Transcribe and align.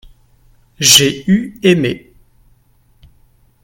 j'ai 0.79 1.25
eu 1.29 1.59
aimé. 1.61 2.11